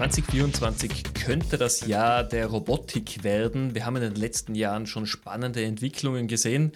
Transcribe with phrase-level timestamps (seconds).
[0.00, 3.74] 2024 könnte das Jahr der Robotik werden.
[3.74, 6.72] Wir haben in den letzten Jahren schon spannende Entwicklungen gesehen.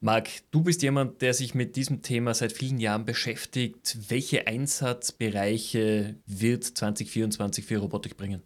[0.00, 3.96] Marc, du bist jemand, der sich mit diesem Thema seit vielen Jahren beschäftigt.
[4.08, 8.42] Welche Einsatzbereiche wird 2024 für Robotik bringen?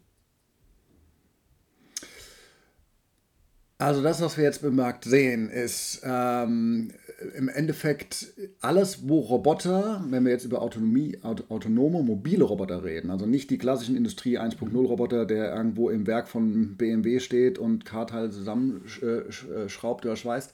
[3.77, 6.91] Also das, was wir jetzt bemerkt sehen, ist ähm,
[7.35, 8.27] im Endeffekt
[8.61, 13.57] alles, wo Roboter, wenn wir jetzt über Autonomie, autonome, mobile Roboter reden, also nicht die
[13.57, 20.15] klassischen Industrie 1.0 Roboter, der irgendwo im Werk von BMW steht und Karteile zusammenschraubt oder
[20.15, 20.53] schweißt,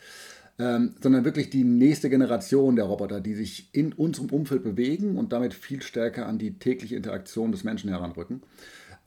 [0.58, 5.32] ähm, sondern wirklich die nächste Generation der Roboter, die sich in unserem Umfeld bewegen und
[5.32, 8.42] damit viel stärker an die tägliche Interaktion des Menschen heranrücken.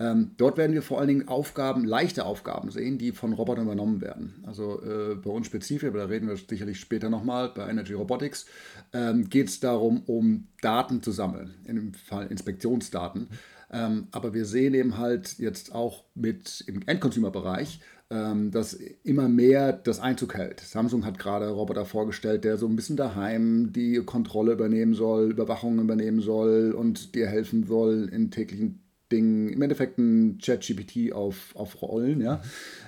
[0.01, 4.01] Ähm, dort werden wir vor allen Dingen Aufgaben, leichte Aufgaben sehen, die von Robotern übernommen
[4.01, 4.43] werden.
[4.45, 8.47] Also äh, bei uns spezifisch, aber da reden wir sicherlich später nochmal, bei Energy Robotics,
[8.93, 13.29] ähm, geht es darum, um Daten zu sammeln, dem Fall Inspektionsdaten.
[13.71, 19.73] Ähm, aber wir sehen eben halt jetzt auch mit im Endconsumer-Bereich, ähm, dass immer mehr
[19.73, 20.61] das Einzug hält.
[20.61, 25.79] Samsung hat gerade Roboter vorgestellt, der so ein bisschen daheim die Kontrolle übernehmen soll, Überwachung
[25.79, 28.84] übernehmen soll und dir helfen soll in täglichen
[29.15, 32.21] Ding, im Endeffekt ein Chat-GPT auf, auf Rollen.
[32.21, 32.43] Ja?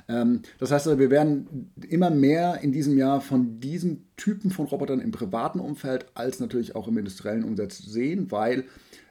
[0.08, 4.66] Ähm, das heißt, also, wir werden immer mehr in diesem Jahr von diesen Typen von
[4.66, 8.64] Robotern im privaten Umfeld als natürlich auch im industriellen Umsatz sehen, weil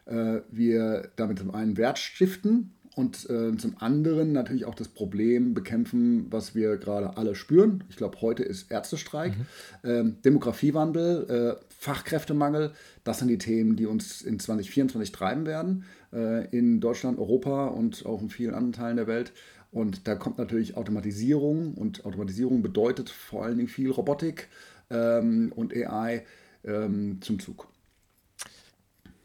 [0.05, 5.53] äh, wir damit zum einen Wert stiften und äh, zum anderen natürlich auch das Problem
[5.53, 7.83] bekämpfen, was wir gerade alle spüren.
[7.89, 9.45] Ich glaube, heute ist Ärztestreik, mhm.
[9.83, 12.71] ähm, Demografiewandel, äh, Fachkräftemangel.
[13.03, 18.05] Das sind die Themen, die uns in 2024 treiben werden, äh, in Deutschland, Europa und
[18.05, 19.33] auch in vielen anderen Teilen der Welt.
[19.71, 24.47] Und da kommt natürlich Automatisierung und Automatisierung bedeutet vor allen Dingen viel Robotik
[24.89, 26.23] ähm, und AI
[26.63, 27.67] ähm, zum Zug.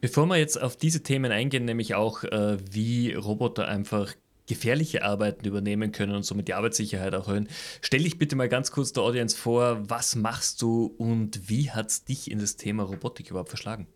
[0.00, 4.14] Bevor wir jetzt auf diese Themen eingehen, nämlich auch, äh, wie Roboter einfach
[4.46, 7.48] gefährliche Arbeiten übernehmen können und somit die Arbeitssicherheit auch erhöhen,
[7.82, 11.90] stell dich bitte mal ganz kurz der Audience vor, was machst du und wie hat
[11.90, 13.86] es dich in das Thema Robotik überhaupt verschlagen?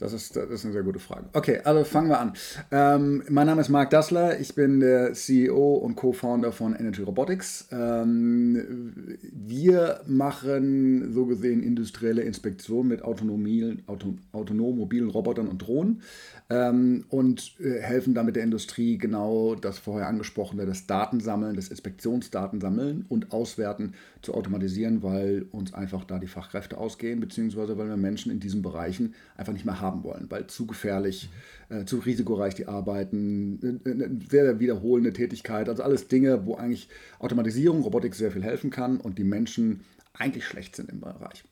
[0.00, 1.26] Das ist, das ist eine sehr gute Frage.
[1.34, 2.32] Okay, also fangen wir an.
[2.70, 7.68] Ähm, mein Name ist Marc Dassler, ich bin der CEO und Co-Founder von Energy Robotics.
[7.70, 16.00] Ähm, wir machen so gesehen industrielle Inspektion mit autonomen, auto, autonom mobilen Robotern und Drohnen
[16.48, 23.04] ähm, und äh, helfen damit der Industrie genau das vorher angesprochene, das Datensammeln, das Inspektionsdatensammeln
[23.08, 28.32] und Auswerten zu automatisieren, weil uns einfach da die Fachkräfte ausgehen, beziehungsweise weil wir Menschen
[28.32, 31.28] in diesen Bereichen einfach nicht mehr haben wollen, weil zu gefährlich,
[31.68, 37.82] äh, zu risikoreich die arbeiten, eine sehr wiederholende Tätigkeit, also alles Dinge, wo eigentlich Automatisierung,
[37.82, 39.80] Robotik sehr viel helfen kann und die Menschen
[40.14, 41.44] eigentlich schlecht sind im Bereich.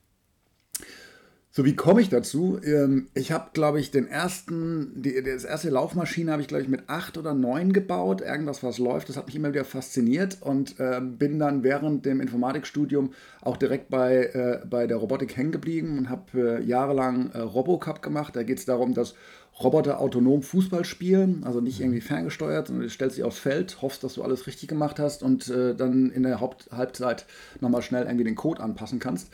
[1.59, 2.57] So, wie komme ich dazu?
[2.63, 6.69] Ähm, ich habe, glaube ich, den ersten, die, das erste Laufmaschine habe ich, glaube ich,
[6.69, 8.21] mit acht oder neun gebaut.
[8.21, 9.09] Irgendwas, was läuft.
[9.09, 13.11] Das hat mich immer wieder fasziniert und äh, bin dann während dem Informatikstudium
[13.41, 18.01] auch direkt bei, äh, bei der Robotik hängen geblieben und habe äh, jahrelang äh, Robocup
[18.01, 18.37] gemacht.
[18.37, 19.15] Da geht es darum, dass
[19.61, 21.85] Roboter autonom Fußball spielen, also nicht mhm.
[21.85, 25.21] irgendwie ferngesteuert, sondern du stellst dich aufs Feld, hoffst, dass du alles richtig gemacht hast
[25.21, 27.25] und äh, dann in der Haupthalbzeit
[27.59, 29.29] nochmal schnell irgendwie den Code anpassen kannst.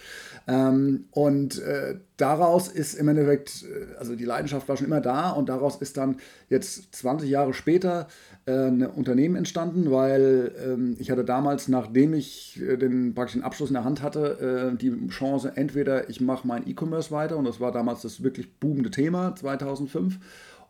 [0.48, 5.32] Ähm, und äh, daraus ist im Endeffekt, äh, also die Leidenschaft war schon immer da
[5.32, 6.18] und daraus ist dann
[6.50, 8.08] jetzt 20 Jahre später
[8.46, 13.70] äh, ein Unternehmen entstanden, weil ähm, ich hatte damals, nachdem ich äh, den praktischen Abschluss
[13.70, 17.60] in der Hand hatte, äh, die Chance, entweder ich mache mein E-Commerce weiter und das
[17.60, 20.20] war damals das wirklich boomende Thema 2005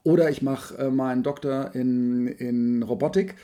[0.04, 3.36] oder ich mache äh, meinen Doktor in, in Robotik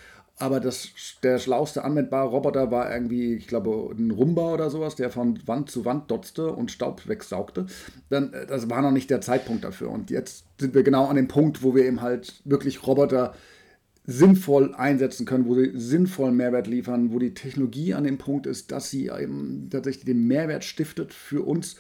[0.42, 0.90] aber das,
[1.24, 5.70] der schlauste anwendbare Roboter war irgendwie, ich glaube, ein Rumba oder sowas, der von Wand
[5.70, 7.68] zu Wand dotzte und Staub wegsaugte.
[8.10, 9.92] Dann, äh, das war noch nicht der Zeitpunkt dafür.
[9.92, 13.36] Und jetzt sind wir genau an dem Punkt, wo wir eben halt wirklich Roboter
[14.06, 18.72] sinnvoll einsetzen können, wo sie sinnvollen Mehrwert liefern, wo die Technologie an dem Punkt ist,
[18.72, 21.76] dass sie eben tatsächlich den Mehrwert stiftet für uns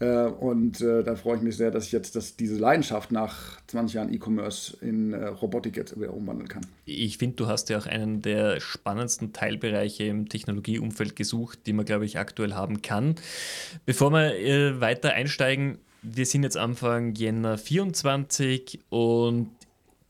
[0.00, 3.94] und äh, da freue ich mich sehr, dass ich jetzt das, diese Leidenschaft nach 20
[3.94, 6.66] Jahren E-Commerce in äh, Robotik jetzt wieder umwandeln kann.
[6.84, 11.84] Ich finde, du hast ja auch einen der spannendsten Teilbereiche im Technologieumfeld gesucht, die man,
[11.84, 13.14] glaube ich, aktuell haben kann.
[13.86, 19.50] Bevor wir weiter einsteigen, wir sind jetzt Anfang Jänner 24 und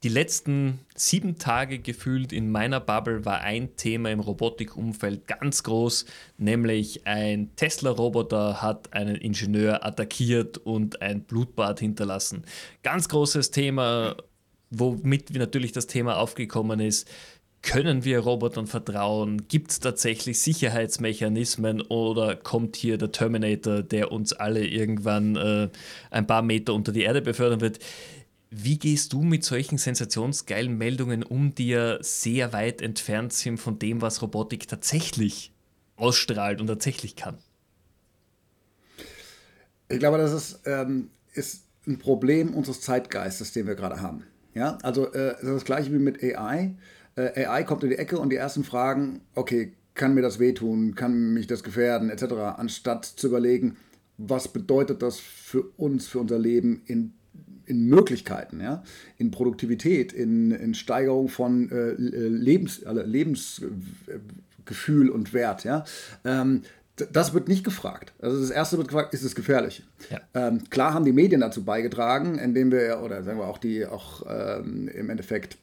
[0.05, 6.05] die letzten sieben Tage gefühlt in meiner Bubble war ein Thema im Robotikumfeld ganz groß,
[6.37, 12.45] nämlich ein Tesla-Roboter hat einen Ingenieur attackiert und ein Blutbad hinterlassen.
[12.83, 14.15] Ganz großes Thema,
[14.71, 17.09] womit natürlich das Thema aufgekommen ist.
[17.63, 19.49] können wir Robotern vertrauen?
[19.49, 25.71] Gibt es tatsächlich Sicherheitsmechanismen oder kommt hier der Terminator, der uns alle irgendwann äh,
[26.11, 27.79] ein paar Meter unter die Erde befördern wird?
[28.57, 33.79] Wie gehst du mit solchen sensationsgeilen Meldungen um, die ja sehr weit entfernt sind von
[33.79, 35.53] dem, was Robotik tatsächlich
[35.97, 37.39] ausstrahlt und tatsächlich kann?
[39.89, 44.25] Ich glaube, das ist, ähm, ist ein Problem unseres Zeitgeistes, den wir gerade haben.
[44.55, 46.77] Ja, also äh, das, ist das gleiche wie mit AI
[47.17, 50.95] äh, AI kommt in die Ecke und die ersten Fragen, okay, kann mir das wehtun,
[50.95, 52.25] kann mich das gefährden, etc.,
[52.57, 53.77] anstatt zu überlegen,
[54.19, 57.15] was bedeutet das für uns, für unser Leben in,
[57.67, 58.83] in Möglichkeiten, ja?
[59.19, 65.65] in Produktivität, in, in Steigerung von äh, Lebens, also Lebensgefühl und Wert.
[65.65, 65.85] Ja?
[66.25, 66.63] Ähm,
[67.13, 68.13] das wird nicht gefragt.
[68.21, 69.83] Also das erste wird gefragt, ist es gefährlich?
[70.11, 70.21] Ja.
[70.35, 74.23] Ähm, klar haben die Medien dazu beigetragen, indem wir, oder sagen wir auch die auch
[74.29, 75.59] ähm, im Endeffekt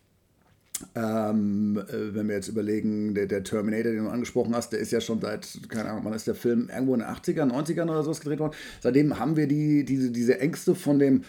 [0.96, 4.92] ähm, äh, wenn wir jetzt überlegen, der, der, Terminator, den du angesprochen hast, der ist
[4.92, 8.04] ja schon seit, keine Ahnung, wann ist der Film irgendwo in den 80ern, 90ern oder
[8.04, 8.54] sowas gedreht worden.
[8.80, 11.24] Seitdem haben wir die, diese, diese Ängste von dem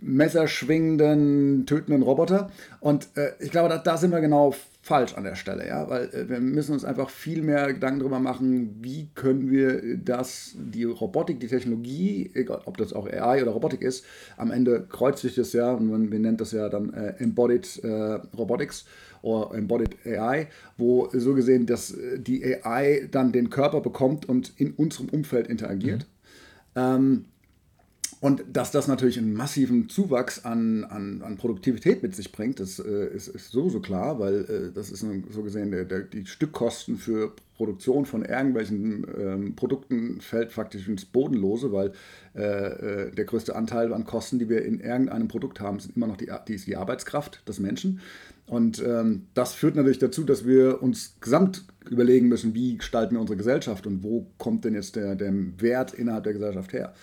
[0.00, 2.50] messerschwingenden, tötenden Roboter.
[2.80, 4.54] Und äh, ich glaube, da, da sind wir genau
[4.88, 8.20] falsch an der Stelle, ja, weil äh, wir müssen uns einfach viel mehr Gedanken darüber
[8.20, 13.50] machen, wie können wir das, die Robotik, die Technologie, egal ob das auch AI oder
[13.50, 14.04] Robotik ist,
[14.38, 17.80] am Ende kreuzt sich das ja und man, wir nennt das ja dann äh, Embodied
[17.84, 17.88] äh,
[18.36, 18.86] Robotics
[19.20, 20.48] oder Embodied AI,
[20.78, 25.48] wo so gesehen, dass äh, die AI dann den Körper bekommt und in unserem Umfeld
[25.48, 26.06] interagiert.
[26.74, 26.80] Mhm.
[26.80, 27.24] Ähm,
[28.20, 32.78] und dass das natürlich einen massiven Zuwachs an, an, an Produktivität mit sich bringt, das
[32.78, 36.96] äh, ist, ist so klar, weil äh, das ist so gesehen, der, der, die Stückkosten
[36.96, 41.92] für Produktion von irgendwelchen ähm, Produkten fällt faktisch ins Bodenlose, weil
[42.36, 46.06] äh, äh, der größte Anteil an Kosten, die wir in irgendeinem Produkt haben, sind immer
[46.06, 48.00] noch die, die, die Arbeitskraft des Menschen.
[48.46, 53.20] Und ähm, das führt natürlich dazu, dass wir uns gesamt überlegen müssen, wie gestalten wir
[53.20, 56.94] unsere Gesellschaft und wo kommt denn jetzt der, der Wert innerhalb der Gesellschaft her.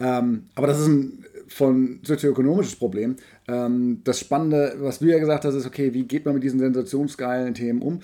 [0.00, 3.16] Ähm, aber das ist ein von sozioökonomisches Problem.
[3.48, 6.60] Ähm, das Spannende, was du ja gesagt hast, ist, okay, wie geht man mit diesen
[6.60, 8.00] sensationsgeilen Themen um?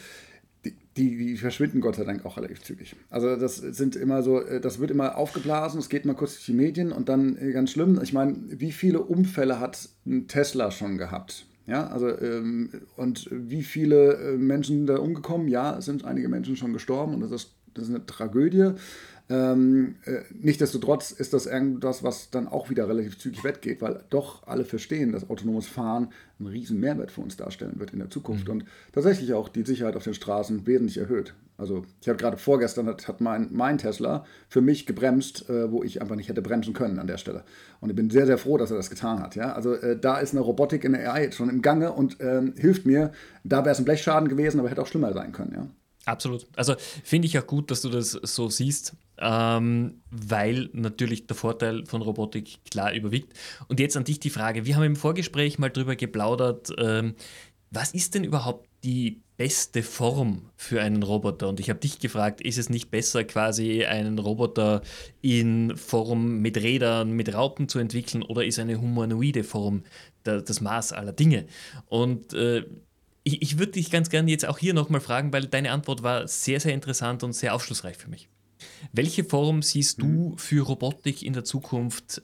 [0.65, 2.97] Die, die, die, verschwinden Gott sei Dank auch relativ zügig.
[3.11, 6.47] Also das sind immer so, äh, das wird immer aufgeblasen, es geht mal kurz durch
[6.47, 7.99] die Medien und dann äh, ganz schlimm.
[8.03, 11.47] Ich meine, wie viele Unfälle hat ein Tesla schon gehabt?
[11.67, 15.49] Ja, also ähm, und wie viele äh, Menschen da umgekommen?
[15.49, 18.73] Ja, es sind einige Menschen schon gestorben und das ist, das ist eine Tragödie.
[19.31, 24.47] Ähm, äh, Nichtsdestotrotz ist das irgendwas, was dann auch wieder relativ zügig weggeht, weil doch
[24.47, 26.09] alle verstehen, dass autonomes Fahren
[26.39, 28.53] einen riesen Mehrwert für uns darstellen wird in der Zukunft mhm.
[28.53, 31.35] und tatsächlich auch die Sicherheit auf den Straßen wesentlich erhöht.
[31.59, 35.83] Also ich habe gerade vorgestern hat, hat mein, mein Tesla für mich gebremst, äh, wo
[35.83, 37.43] ich einfach nicht hätte bremsen können an der Stelle.
[37.81, 39.35] Und ich bin sehr, sehr froh, dass er das getan hat.
[39.35, 39.53] Ja?
[39.53, 42.87] Also äh, da ist eine Robotik in der AI schon im Gange und ähm, hilft
[42.87, 43.11] mir.
[43.43, 45.53] Da wäre es ein Blechschaden gewesen, aber hätte auch schlimmer sein können.
[45.53, 45.67] Ja?
[46.09, 46.47] Absolut.
[46.57, 46.75] Also
[47.05, 52.01] finde ich auch gut, dass du das so siehst, ähm, weil natürlich der Vorteil von
[52.01, 53.35] Robotik klar überwiegt.
[53.69, 57.15] Und jetzt an dich die Frage: Wir haben im Vorgespräch mal drüber geplaudert, ähm,
[57.71, 61.51] was ist denn überhaupt die beste Form für einen Roboter?
[61.51, 64.81] Und ich habe dich gefragt, ist es nicht besser, quasi einen Roboter
[65.21, 69.83] in Form mit Rädern, mit Raupen zu entwickeln oder ist eine humanoide Form
[70.23, 71.47] das Maß aller Dinge?
[71.87, 72.65] Und äh,
[73.29, 76.27] ich, ich würde dich ganz gerne jetzt auch hier nochmal fragen, weil deine Antwort war
[76.27, 78.29] sehr, sehr interessant und sehr aufschlussreich für mich.
[78.93, 80.39] Welche Form siehst du mhm.
[80.39, 82.23] für Robotik in der Zukunft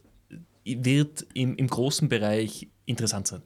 [0.65, 3.43] wird im, im großen Bereich interessant sein?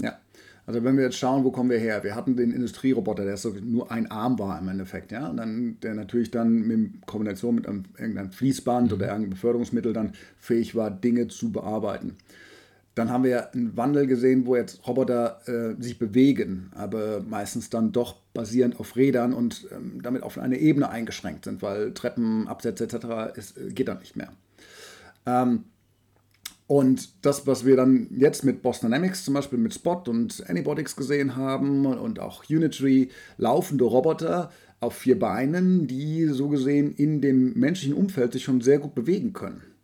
[0.00, 0.20] Ja,
[0.64, 2.04] also wenn wir jetzt schauen, wo kommen wir her?
[2.04, 5.78] Wir hatten den Industrieroboter, der so nur ein Arm war im Endeffekt, ja, und dann
[5.82, 8.96] der natürlich dann in Kombination mit einem, irgendeinem Fließband mhm.
[8.96, 12.16] oder irgendeinem Beförderungsmittel dann fähig war, Dinge zu bearbeiten.
[12.96, 17.92] Dann haben wir einen Wandel gesehen, wo jetzt Roboter äh, sich bewegen, aber meistens dann
[17.92, 22.84] doch basierend auf Rädern und ähm, damit auf eine Ebene eingeschränkt sind, weil Treppen, Absätze
[22.84, 23.36] etc.
[23.36, 24.32] Ist, äh, geht dann nicht mehr.
[25.26, 25.64] Ähm,
[26.66, 30.96] und das, was wir dann jetzt mit Boston Dynamics zum Beispiel mit Spot und Anybotics
[30.96, 34.50] gesehen haben und auch Unitree, laufende Roboter
[34.80, 39.34] auf vier Beinen, die so gesehen in dem menschlichen Umfeld sich schon sehr gut bewegen
[39.34, 39.75] können.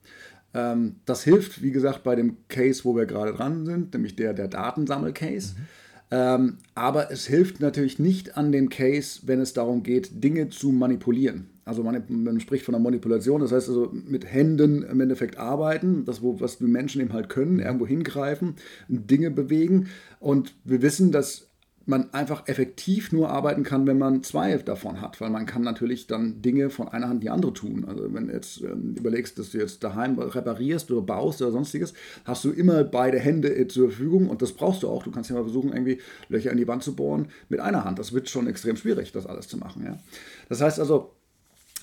[0.55, 4.35] Ähm, das hilft, wie gesagt, bei dem Case, wo wir gerade dran sind, nämlich der,
[4.35, 5.55] der Datensammel-Case.
[5.57, 5.67] Mhm.
[6.11, 10.71] Ähm, aber es hilft natürlich nicht an dem Case, wenn es darum geht, Dinge zu
[10.71, 11.49] manipulieren.
[11.65, 16.05] Also man, man spricht von einer Manipulation, das heißt also mit Händen im Endeffekt arbeiten,
[16.05, 18.57] das, wo, was die Menschen eben halt können, irgendwo hingreifen,
[18.89, 19.87] Dinge bewegen.
[20.21, 21.52] Und wir wissen, dass
[21.87, 26.07] man einfach effektiv nur arbeiten kann, wenn man zwei davon hat, weil man kann natürlich
[26.07, 27.85] dann Dinge von einer Hand in die andere tun.
[27.87, 31.95] Also wenn du jetzt ähm, überlegst, dass du jetzt daheim reparierst oder baust oder sonstiges,
[32.25, 35.03] hast du immer beide Hände äh, zur Verfügung und das brauchst du auch.
[35.03, 37.99] Du kannst ja mal versuchen, irgendwie Löcher in die Wand zu bohren mit einer Hand.
[37.99, 39.85] Das wird schon extrem schwierig, das alles zu machen.
[39.85, 39.99] Ja?
[40.49, 41.13] Das heißt also,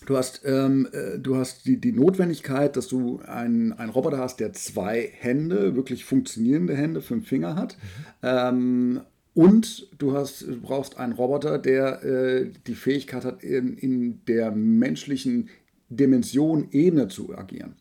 [0.06, 4.40] Du hast, ähm, äh, du hast die, die Notwendigkeit, dass du einen, einen Roboter hast,
[4.40, 7.78] der zwei Hände, wirklich funktionierende Hände, fünf Finger hat.
[7.78, 7.82] Mhm.
[8.24, 9.02] Ähm,
[9.40, 15.48] und du, hast, brauchst einen Roboter, der äh, die Fähigkeit hat, in, in der menschlichen
[15.88, 17.76] Dimension Ebene zu agieren.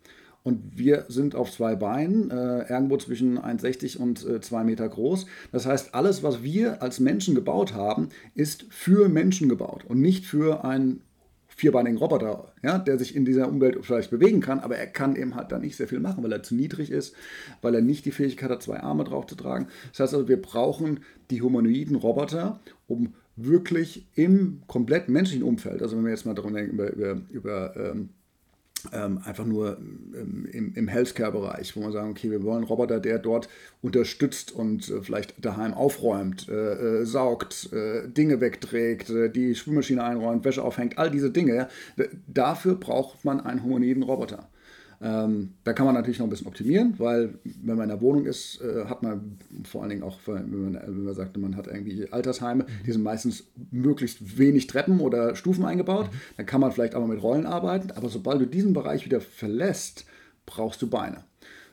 [0.44, 5.26] Und wir sind auf zwei Beinen, äh, irgendwo zwischen 1,60 und äh, 2 Meter groß.
[5.50, 10.26] Das heißt, alles, was wir als Menschen gebaut haben, ist für Menschen gebaut und nicht
[10.26, 11.00] für ein
[11.58, 15.34] vierbeinigen Roboter, ja, der sich in dieser Umwelt vielleicht bewegen kann, aber er kann eben
[15.34, 17.16] halt da nicht sehr viel machen, weil er zu niedrig ist,
[17.62, 19.66] weil er nicht die Fähigkeit hat, zwei Arme drauf zu tragen.
[19.90, 21.00] Das heißt also, wir brauchen
[21.30, 26.54] die humanoiden Roboter, um wirklich im komplett menschlichen Umfeld, also wenn wir jetzt mal darum
[26.54, 28.10] denken, über, über, über ähm,
[28.92, 33.00] ähm, einfach nur ähm, im, im Healthcare-Bereich, wo man sagen, okay, wir wollen einen Roboter,
[33.00, 33.48] der dort
[33.82, 36.52] unterstützt und äh, vielleicht daheim aufräumt, äh,
[37.00, 41.68] äh, saugt, äh, Dinge wegträgt, äh, die Spülmaschine einräumt, Wäsche aufhängt, all diese Dinge.
[42.26, 44.48] Dafür braucht man einen humanoiden Roboter.
[45.00, 48.26] Ähm, da kann man natürlich noch ein bisschen optimieren, weil wenn man in der Wohnung
[48.26, 51.68] ist, äh, hat man vor allen Dingen auch, wenn man, wenn man sagt, man hat
[51.68, 52.84] irgendwie Altersheime, mhm.
[52.84, 56.06] die sind meistens möglichst wenig Treppen oder Stufen eingebaut.
[56.06, 56.16] Mhm.
[56.38, 59.20] Dann kann man vielleicht auch mal mit Rollen arbeiten, aber sobald du diesen Bereich wieder
[59.20, 60.04] verlässt,
[60.46, 61.27] brauchst du Beine.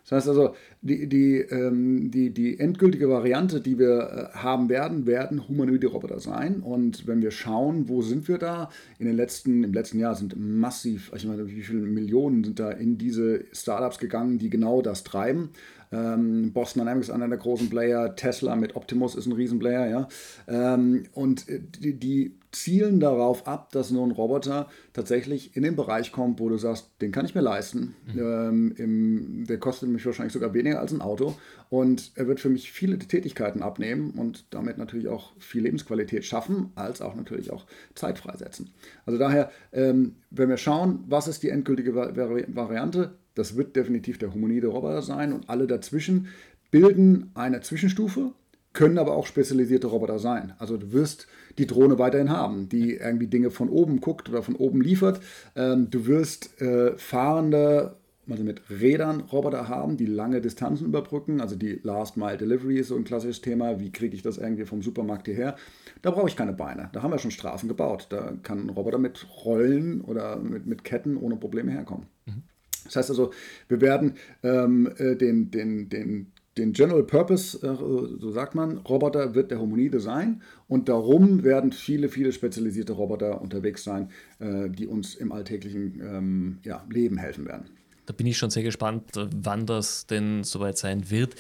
[0.08, 5.08] Das heißt also, die, die, ähm, die, die endgültige Variante, die wir äh, haben werden,
[5.08, 6.60] werden humanoide Roboter sein.
[6.62, 8.70] Und wenn wir schauen, wo sind wir da?
[9.00, 12.70] In den letzten, Im letzten Jahr sind massiv, ich meine, wie viele Millionen sind da
[12.70, 15.50] in diese Startups gegangen, die genau das treiben.
[15.92, 20.08] Ähm, Boston Dynamics ist einer der großen Player, Tesla mit Optimus ist ein Riesenplayer, ja.
[20.48, 25.76] Ähm, und äh, die, die, zielen darauf ab, dass nur ein Roboter tatsächlich in den
[25.76, 27.96] Bereich kommt, wo du sagst, den kann ich mir leisten.
[28.08, 28.20] Mhm.
[28.20, 31.36] Ähm, im, der kostet mich wahrscheinlich sogar weniger als ein Auto
[31.70, 36.72] und er wird für mich viele Tätigkeiten abnehmen und damit natürlich auch viel Lebensqualität schaffen,
[36.76, 38.72] als auch natürlich auch Zeit freisetzen.
[39.06, 44.34] Also daher, ähm, wenn wir schauen, was ist die endgültige Variante, das wird definitiv der
[44.34, 46.30] humanoide Roboter sein und alle dazwischen
[46.72, 48.32] bilden eine Zwischenstufe,
[48.76, 50.54] können aber auch spezialisierte Roboter sein.
[50.60, 51.28] Also du wirst
[51.58, 55.22] die Drohne weiterhin haben, die irgendwie Dinge von oben guckt oder von oben liefert.
[55.56, 57.96] Ähm, du wirst äh, fahrende,
[58.30, 61.40] also mit Rädern Roboter haben, die lange Distanzen überbrücken.
[61.42, 63.80] Also die Last Mile Delivery ist so ein klassisches Thema.
[63.80, 65.56] Wie kriege ich das irgendwie vom Supermarkt hierher?
[66.02, 66.90] Da brauche ich keine Beine.
[66.92, 68.08] Da haben wir schon Straßen gebaut.
[68.10, 72.08] Da kann ein Roboter mit Rollen oder mit, mit Ketten ohne Probleme herkommen.
[72.26, 72.44] Mhm.
[72.84, 73.32] Das heißt also,
[73.68, 74.14] wir werden
[74.44, 79.60] ähm, äh, den, den, den, den General Purpose, äh, so sagt man, Roboter wird der
[79.60, 84.10] Homonide sein und darum werden viele, viele spezialisierte Roboter unterwegs sein,
[84.40, 87.66] äh, die uns im alltäglichen ähm, ja, Leben helfen werden.
[88.06, 91.36] Da bin ich schon sehr gespannt, wann das denn soweit sein wird.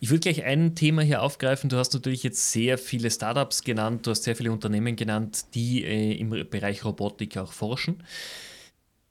[0.00, 1.70] Ich würde gleich ein Thema hier aufgreifen.
[1.70, 5.82] Du hast natürlich jetzt sehr viele Startups genannt, du hast sehr viele Unternehmen genannt, die
[5.82, 8.02] äh, im Bereich Robotik auch forschen.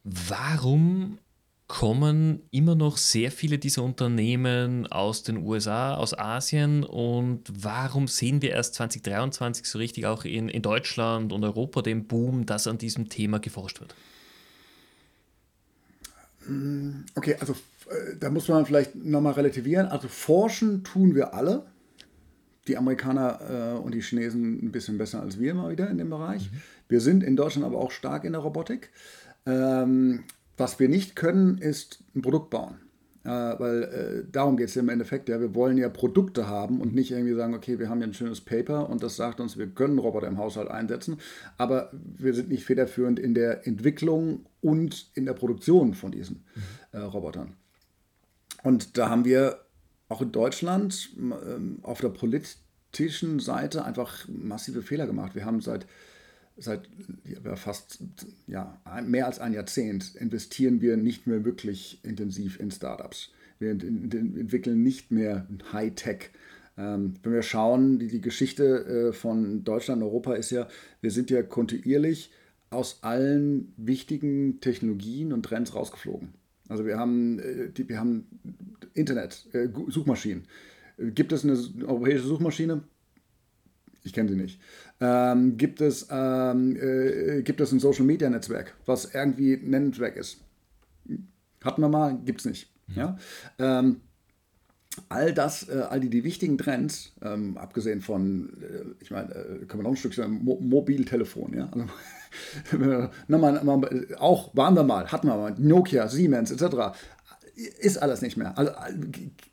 [0.04, 1.18] Warum
[1.70, 6.84] kommen immer noch sehr viele dieser Unternehmen aus den USA, aus Asien.
[6.84, 12.08] Und warum sehen wir erst 2023 so richtig auch in, in Deutschland und Europa den
[12.08, 13.94] Boom, dass an diesem Thema geforscht wird?
[16.48, 19.88] Mm, okay, also äh, da muss man vielleicht nochmal relativieren.
[19.88, 21.68] Also forschen tun wir alle.
[22.68, 26.10] Die Amerikaner äh, und die Chinesen ein bisschen besser als wir mal wieder in dem
[26.10, 26.52] Bereich.
[26.52, 26.62] Mhm.
[26.88, 28.90] Wir sind in Deutschland aber auch stark in der Robotik.
[29.46, 30.24] Ähm,
[30.60, 32.76] was wir nicht können, ist ein Produkt bauen.
[33.24, 35.28] Äh, weil äh, darum geht es ja im Endeffekt.
[35.28, 38.14] Ja, wir wollen ja Produkte haben und nicht irgendwie sagen, okay, wir haben hier ein
[38.14, 41.18] schönes Paper und das sagt uns, wir können Roboter im Haushalt einsetzen,
[41.58, 46.62] aber wir sind nicht federführend in der Entwicklung und in der Produktion von diesen mhm.
[47.00, 47.54] äh, Robotern.
[48.64, 49.60] Und da haben wir
[50.08, 55.36] auch in Deutschland ähm, auf der politischen Seite einfach massive Fehler gemacht.
[55.36, 55.86] Wir haben seit
[56.60, 56.90] seit
[57.26, 58.04] ja, fast
[58.48, 63.32] ja, mehr als ein Jahrzehnt investieren wir nicht mehr wirklich intensiv in Startups.
[63.60, 66.30] Wir entwickeln nicht mehr Hightech.
[66.78, 70.68] Ähm, wenn wir schauen, die, die Geschichte äh, von Deutschland und Europa ist ja,
[71.02, 72.32] wir sind ja kontinuierlich
[72.70, 76.30] aus allen wichtigen Technologien und Trends rausgeflogen.
[76.70, 78.28] Also wir haben, äh, die, wir haben
[78.94, 80.46] Internet, äh, Suchmaschinen.
[80.98, 82.84] Gibt es eine europäische Suchmaschine?
[84.04, 84.60] Ich kenne sie nicht
[85.02, 90.42] ähm, gibt, es, ähm, äh, gibt es ein Social-Media-Netzwerk, was irgendwie nennenswert ist.
[91.64, 92.72] Hatten wir mal, gibt es nicht.
[92.88, 92.96] Mhm.
[92.96, 93.18] Ja?
[93.58, 94.02] Ähm,
[95.08, 99.66] all das, äh, all die, die wichtigen Trends, ähm, abgesehen von, äh, ich meine, äh,
[99.66, 101.70] können wir noch ein Stück sagen, Mo Mobiltelefon, ja.
[101.72, 101.88] Also,
[103.28, 106.98] na, mal, mal, auch waren wir mal, hatten wir mal, Nokia, Siemens etc.
[107.80, 108.58] Ist alles nicht mehr.
[108.58, 108.72] Also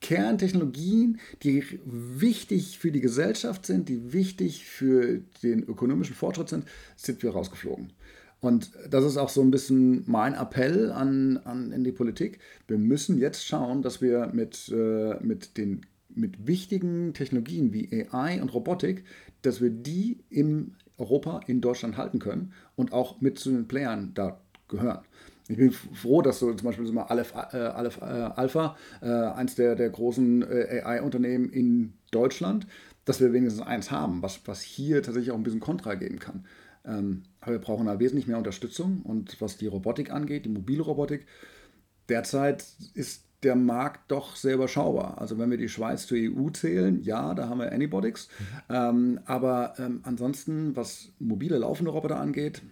[0.00, 7.22] Kerntechnologien, die wichtig für die Gesellschaft sind, die wichtig für den ökonomischen Fortschritt sind, sind
[7.22, 7.92] wir rausgeflogen.
[8.40, 12.38] Und das ist auch so ein bisschen mein Appell an, an in die Politik.
[12.68, 15.86] Wir müssen jetzt schauen, dass wir mit, äh, mit den
[16.16, 19.04] mit wichtigen Technologien wie AI und Robotik,
[19.42, 24.12] dass wir die in Europa, in Deutschland halten können und auch mit zu den Playern
[24.14, 25.04] da gehören.
[25.48, 29.06] Ich bin froh, dass so zum Beispiel so mal Aleph, äh, Aleph äh, Alpha, äh,
[29.06, 32.66] eins der, der großen äh, AI-Unternehmen in Deutschland,
[33.04, 36.44] dass wir wenigstens eins haben, was, was hier tatsächlich auch ein bisschen Kontra geben kann.
[36.84, 39.02] Ähm, aber wir brauchen da wesentlich mehr Unterstützung.
[39.02, 41.26] Und was die Robotik angeht, die mobile Robotik,
[42.08, 45.20] derzeit ist der Markt doch sehr überschaubar.
[45.20, 48.28] Also wenn wir die Schweiz zur EU zählen, ja, da haben wir Anybotics.
[48.38, 48.74] Mhm.
[48.74, 52.62] Ähm, aber ähm, ansonsten, was mobile laufende Roboter angeht,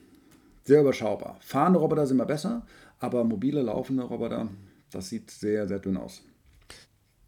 [0.64, 1.36] sehr überschaubar.
[1.40, 2.66] Fahrende Roboter sind immer besser,
[2.98, 4.48] aber mobile laufende Roboter,
[4.90, 6.22] das sieht sehr, sehr dünn aus.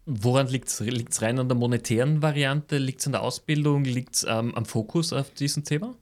[0.05, 0.79] Woran liegt es?
[0.79, 2.77] Liegt es rein an der monetären Variante?
[2.77, 3.83] Liegt es an der Ausbildung?
[3.83, 5.95] Liegt es ähm, am Fokus auf diesem Thema?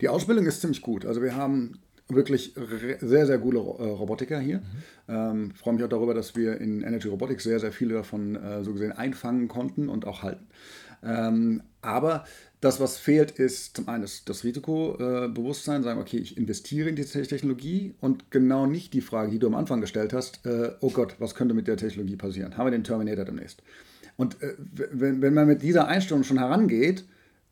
[0.00, 1.06] Die Ausbildung ist ziemlich gut.
[1.06, 2.52] Also wir haben wirklich
[3.00, 4.58] sehr, sehr gute äh, Robotiker hier.
[4.58, 4.64] Mhm.
[5.08, 8.64] Ähm, freue mich auch darüber, dass wir in Energy Robotics sehr, sehr viele davon äh,
[8.64, 10.46] so gesehen einfangen konnten und auch halten.
[11.04, 12.24] Ähm, aber
[12.62, 17.04] das, was fehlt, ist zum einen das, das Risikobewusstsein, sagen, okay, ich investiere in die
[17.04, 21.16] Technologie und genau nicht die Frage, die du am Anfang gestellt hast, äh, oh Gott,
[21.18, 22.56] was könnte mit der Technologie passieren?
[22.56, 23.64] Haben wir den Terminator demnächst?
[24.16, 24.54] Und äh,
[24.92, 27.04] wenn, wenn man mit dieser Einstellung schon herangeht,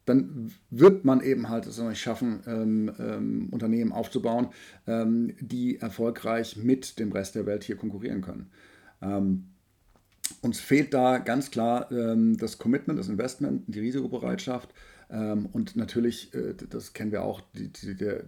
[0.05, 4.50] dann wird man eben halt es nicht schaffen, ähm, ähm, Unternehmen aufzubauen,
[4.87, 8.49] ähm, die erfolgreich mit dem Rest der Welt hier konkurrieren können.
[9.02, 9.47] Ähm,
[10.40, 14.73] uns fehlt da ganz klar ähm, das Commitment, das Investment, die Risikobereitschaft
[15.17, 18.25] und natürlich, äh, das kennen wir auch, die, die, der,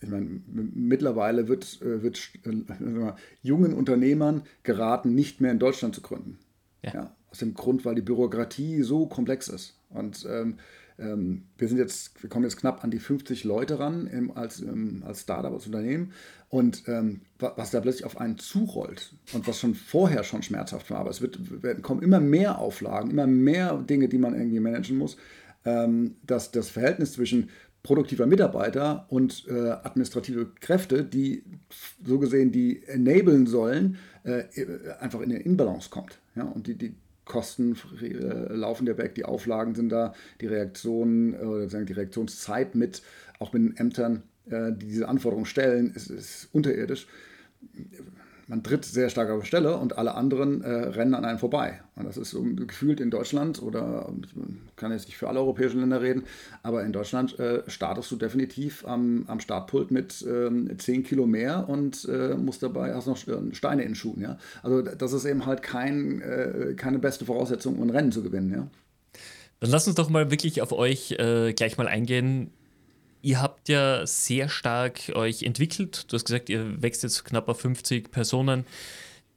[0.00, 3.12] ich meine, mittlerweile wird, äh, wird äh,
[3.42, 6.38] jungen Unternehmern geraten, nicht mehr in Deutschland zu gründen.
[6.82, 6.94] Ja.
[6.94, 9.76] ja aus dem Grund, weil die Bürokratie so komplex ist.
[9.90, 10.56] Und ähm,
[10.98, 14.60] ähm, wir sind jetzt, wir kommen jetzt knapp an die 50 Leute ran im, als,
[14.60, 16.12] ähm, als Startup, als Unternehmen.
[16.48, 20.98] Und ähm, was da plötzlich auf einen zurollt und was schon vorher schon schmerzhaft war,
[20.98, 24.96] aber es wird, werden, kommen immer mehr Auflagen, immer mehr Dinge, die man irgendwie managen
[24.96, 25.18] muss,
[25.64, 27.50] ähm, dass das Verhältnis zwischen
[27.82, 31.44] produktiver Mitarbeiter und äh, administrative Kräfte, die
[32.04, 34.44] so gesehen die enablen sollen, äh,
[35.00, 36.18] einfach in eine Inbalance kommt.
[36.34, 36.42] Ja?
[36.44, 36.94] Und die, die,
[37.28, 42.74] Kosten äh, laufen ja weg, die Auflagen sind da, die Reaktionen äh, oder die Reaktionszeit
[42.74, 43.02] mit,
[43.38, 47.06] auch mit den Ämtern, äh, die diese Anforderungen stellen, ist, ist unterirdisch.
[48.48, 51.80] Man tritt sehr stark auf Stelle und alle anderen äh, rennen an einem vorbei.
[51.96, 55.80] Und das ist so gefühlt in Deutschland oder ich kann jetzt nicht für alle europäischen
[55.80, 56.24] Länder reden,
[56.62, 61.68] aber in Deutschland äh, startest du definitiv am, am Startpult mit ähm, 10 Kilo mehr
[61.68, 63.18] und äh, musst dabei, hast noch
[63.52, 64.22] Steine in den Schuhen.
[64.22, 64.38] Ja?
[64.62, 68.50] Also das ist eben halt kein, äh, keine beste Voraussetzung, um ein Rennen zu gewinnen.
[68.50, 68.66] Ja?
[69.60, 72.50] Dann lass uns doch mal wirklich auf euch äh, gleich mal eingehen.
[73.20, 76.04] Ihr habt ja sehr stark euch entwickelt.
[76.08, 78.64] Du hast gesagt, ihr wächst jetzt knapp auf 50 Personen.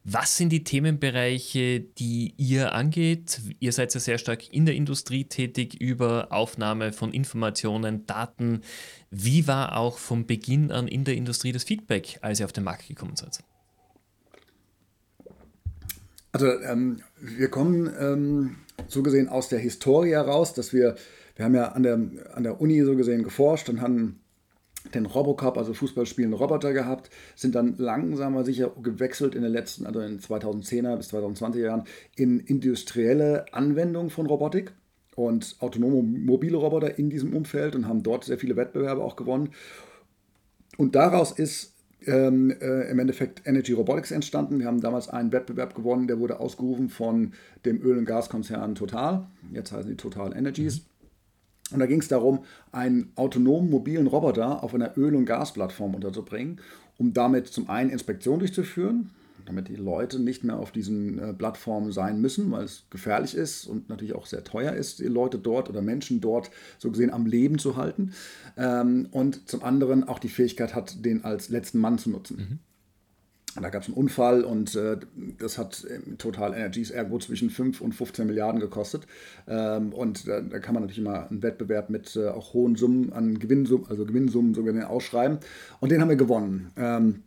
[0.04, 3.40] Was sind die Themenbereiche, die ihr angeht?
[3.60, 8.62] Ihr seid ja sehr stark in der Industrie tätig über Aufnahme von Informationen, Daten.
[9.10, 12.64] Wie war auch vom Beginn an in der Industrie das Feedback, als ihr auf den
[12.64, 13.44] Markt gekommen seid?
[16.32, 18.56] Also ähm, wir kommen ähm,
[18.88, 20.96] so gesehen aus der Historie heraus, dass wir
[21.36, 21.94] wir haben ja an der,
[22.34, 24.20] an der Uni so gesehen geforscht und haben
[24.94, 29.86] den Robocup, also Fußballspielende Roboter gehabt, sind dann langsam aber sicher gewechselt in den letzten,
[29.86, 31.84] also in 2010er bis 2020er Jahren,
[32.16, 34.72] in industrielle Anwendung von Robotik
[35.14, 39.50] und autonome mobile Roboter in diesem Umfeld und haben dort sehr viele Wettbewerbe auch gewonnen.
[40.78, 41.74] Und daraus ist
[42.06, 44.58] ähm, äh, im Endeffekt Energy Robotics entstanden.
[44.58, 47.32] Wir haben damals einen Wettbewerb gewonnen, der wurde ausgerufen von
[47.64, 49.28] dem Öl- und Gaskonzern Total.
[49.52, 50.80] Jetzt heißen die Total Energies.
[50.80, 50.91] Mhm.
[51.72, 56.60] Und da ging es darum, einen autonomen mobilen Roboter auf einer Öl- und Gasplattform unterzubringen,
[56.98, 59.10] um damit zum einen Inspektion durchzuführen,
[59.46, 63.66] damit die Leute nicht mehr auf diesen äh, Plattformen sein müssen, weil es gefährlich ist
[63.66, 67.26] und natürlich auch sehr teuer ist, die Leute dort oder Menschen dort so gesehen am
[67.26, 68.12] Leben zu halten.
[68.56, 72.36] Ähm, und zum anderen auch die Fähigkeit hat, den als letzten Mann zu nutzen.
[72.36, 72.58] Mhm.
[73.60, 74.96] Da gab es einen Unfall und äh,
[75.38, 75.86] das hat
[76.18, 79.06] Total Energies ergo zwischen 5 und 15 Milliarden gekostet.
[79.46, 83.12] Ähm, und da, da, kann man natürlich immer einen Wettbewerb mit äh, auch hohen Summen
[83.12, 85.38] an Gewinnsummen, also Gewinnsummen sogar ausschreiben.
[85.80, 86.70] Und den haben wir gewonnen.
[86.76, 87.22] Ähm,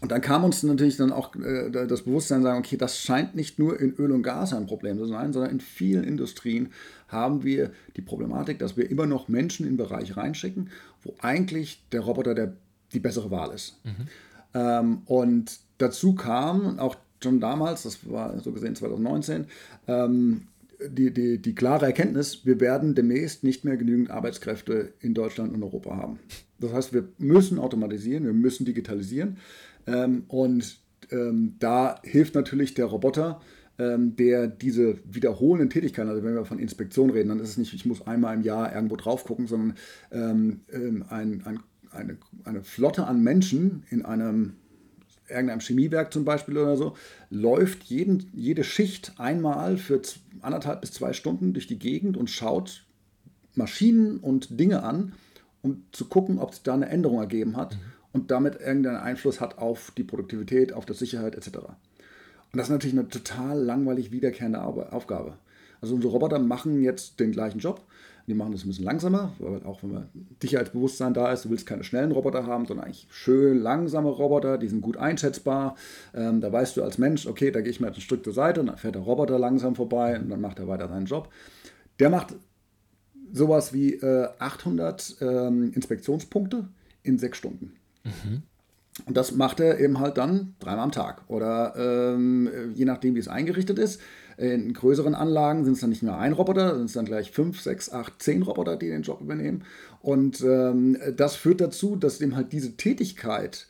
[0.00, 3.58] Und dann kam uns natürlich dann auch äh, das Bewusstsein sagen, okay, das scheint nicht
[3.58, 6.72] nur in Öl und Gas ein Problem zu sein, sondern in vielen Industrien
[7.08, 10.70] haben wir die Problematik, dass wir immer noch Menschen in Bereiche reinschicken,
[11.02, 12.54] wo eigentlich der Roboter der,
[12.94, 13.76] die bessere Wahl ist.
[13.84, 14.06] Mhm.
[14.54, 19.46] Ähm, und dazu kam auch schon damals, das war so gesehen 2019,
[19.86, 20.48] ähm,
[20.88, 25.62] die, die, die klare Erkenntnis, wir werden demnächst nicht mehr genügend Arbeitskräfte in Deutschland und
[25.62, 26.18] Europa haben.
[26.58, 29.36] Das heißt, wir müssen automatisieren, wir müssen digitalisieren.
[29.86, 30.78] Ähm, und
[31.10, 33.40] ähm, da hilft natürlich der Roboter,
[33.78, 37.72] ähm, der diese wiederholenden Tätigkeiten, also wenn wir von Inspektion reden, dann ist es nicht,
[37.72, 39.74] ich muss einmal im Jahr irgendwo drauf gucken, sondern
[40.12, 44.54] ähm, ähm, ein, ein, eine, eine Flotte an Menschen in einem
[45.28, 46.96] irgendeinem Chemiewerk zum Beispiel oder so,
[47.30, 50.02] läuft jeden, jede Schicht einmal für
[50.42, 52.84] anderthalb bis zwei Stunden durch die Gegend und schaut
[53.54, 55.12] Maschinen und Dinge an,
[55.62, 57.78] um zu gucken, ob es da eine Änderung ergeben hat mhm.
[58.12, 61.58] und damit irgendeinen Einfluss hat auf die Produktivität, auf die Sicherheit etc.
[61.58, 65.34] Und das ist natürlich eine total langweilig wiederkehrende Aufgabe.
[65.80, 67.82] Also unsere Roboter machen jetzt den gleichen Job,
[68.30, 70.08] die machen das ein bisschen langsamer, weil auch wenn man
[70.40, 74.68] Sicherheitsbewusstsein da ist, du willst keine schnellen Roboter haben, sondern eigentlich schön langsame Roboter, die
[74.68, 75.74] sind gut einschätzbar.
[76.14, 78.60] Ähm, da weißt du als Mensch, okay, da gehe ich mal ein Stück zur Seite
[78.60, 81.28] und dann fährt der Roboter langsam vorbei und dann macht er weiter seinen Job.
[81.98, 82.36] Der macht
[83.32, 86.68] sowas wie äh, 800 ähm, Inspektionspunkte
[87.02, 87.72] in sechs Stunden.
[88.04, 88.42] Mhm.
[89.06, 91.22] Und das macht er eben halt dann dreimal am Tag.
[91.28, 94.00] Oder ähm, je nachdem, wie es eingerichtet ist,
[94.40, 97.60] in größeren Anlagen sind es dann nicht mehr ein Roboter, sind es dann gleich fünf,
[97.60, 99.64] sechs, acht, zehn Roboter, die den Job übernehmen.
[100.00, 103.66] Und ähm, das führt dazu, dass eben halt diese Tätigkeit,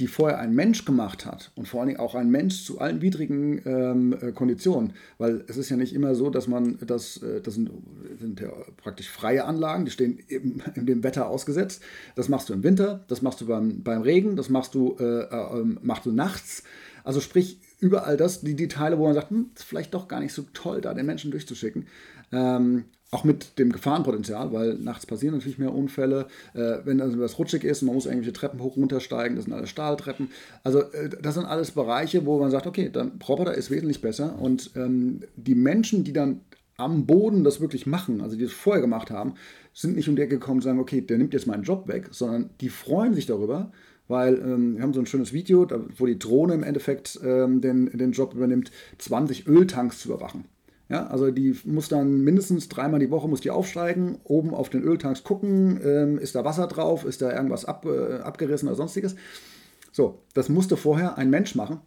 [0.00, 3.00] die vorher ein Mensch gemacht hat und vor allen Dingen auch ein Mensch zu allen
[3.00, 7.40] widrigen ähm, äh, Konditionen, weil es ist ja nicht immer so, dass man das, äh,
[7.40, 7.70] das sind,
[8.18, 11.82] sind ja praktisch freie Anlagen, die stehen eben in dem Wetter ausgesetzt.
[12.16, 15.04] Das machst du im Winter, das machst du beim, beim Regen, das machst du, äh,
[15.04, 16.64] äh, ähm, machst du nachts.
[17.04, 20.20] Also sprich, überall das, die, die Teile, wo man sagt, hm, ist vielleicht doch gar
[20.20, 21.86] nicht so toll, da den Menschen durchzuschicken.
[22.32, 26.26] Ähm, auch mit dem Gefahrenpotenzial, weil nachts passieren natürlich mehr Unfälle.
[26.52, 29.54] Äh, wenn also was rutschig ist und man muss irgendwelche Treppen hoch runtersteigen, das sind
[29.54, 30.30] alles Stahltreppen.
[30.64, 34.36] Also äh, das sind alles Bereiche, wo man sagt, okay, dann Roboter ist wesentlich besser.
[34.38, 36.40] Und ähm, die Menschen, die dann
[36.76, 39.34] am Boden das wirklich machen, also die das vorher gemacht haben,
[39.72, 42.08] sind nicht um die Ecke gekommen und sagen, okay, der nimmt jetzt meinen Job weg,
[42.10, 43.70] sondern die freuen sich darüber,
[44.08, 47.90] weil ähm, wir haben so ein schönes Video, wo die Drohne im Endeffekt ähm, den,
[47.96, 50.44] den Job übernimmt, 20 Öltanks zu überwachen.
[50.90, 54.82] Ja, also die muss dann mindestens dreimal die Woche muss die aufsteigen, oben auf den
[54.82, 59.16] Öltanks gucken, ähm, ist da Wasser drauf, ist da irgendwas ab, äh, abgerissen oder sonstiges.
[59.92, 61.80] So, das musste vorher ein Mensch machen,